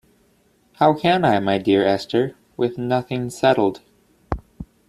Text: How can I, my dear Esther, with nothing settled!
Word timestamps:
How 0.77 0.95
can 0.95 1.23
I, 1.23 1.37
my 1.39 1.59
dear 1.59 1.85
Esther, 1.85 2.35
with 2.57 2.75
nothing 2.75 3.29
settled! 3.29 3.81